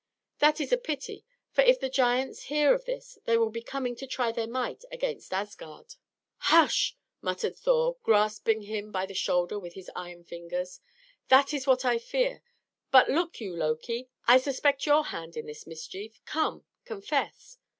[0.39, 3.95] "That is a pity; for if the giants hear of this, they will be coming
[3.97, 5.93] to try their might against Asgard."
[6.37, 10.79] "Hush!" muttered Thor, grasping him by the shoulder with his iron fingers.
[11.27, 12.41] "That is what I fear.
[12.89, 16.19] But look you, Loki: I suspect your hand in the mischief.
[16.25, 17.59] Come, confess."